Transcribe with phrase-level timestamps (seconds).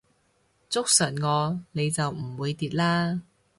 [0.67, 3.21] 捉實我你就唔會跌啦